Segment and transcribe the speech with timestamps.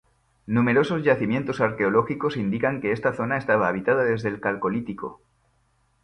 [0.47, 5.21] Numerosos yacimientos arqueológicos indican que esta zona estaba habitada desde el Calcolítico.